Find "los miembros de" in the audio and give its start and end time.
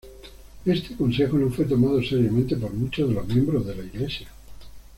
3.13-3.75